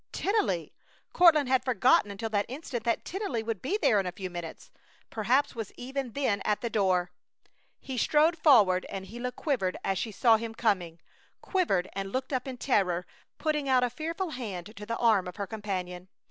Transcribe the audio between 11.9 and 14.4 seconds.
and looked up in terror, putting out a fearful